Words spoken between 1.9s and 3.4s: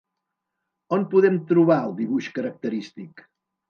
el dibuix característic?